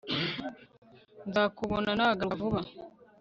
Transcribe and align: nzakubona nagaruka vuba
nzakubona 1.29 1.89
nagaruka 1.97 2.39
vuba 2.41 2.61